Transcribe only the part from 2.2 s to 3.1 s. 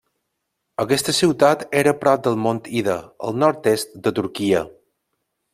del Mont Ida,